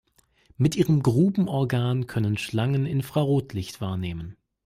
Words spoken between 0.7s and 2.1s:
ihrem Grubenorgan